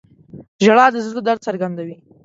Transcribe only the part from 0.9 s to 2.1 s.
د زړه درد څرګندوي.